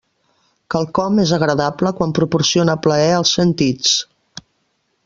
[0.75, 3.95] Quelcom és agradable quan proporciona plaer als sentits.